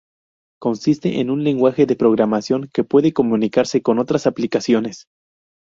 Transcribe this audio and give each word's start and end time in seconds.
Consiste 0.59 1.19
en 1.19 1.29
un 1.29 1.43
lenguaje 1.43 1.85
de 1.85 1.95
programación 1.95 2.71
que 2.73 2.83
puede 2.83 3.13
comunicarse 3.13 3.83
con 3.83 3.99
otras 3.99 4.25
aplicaciones. 4.25 5.05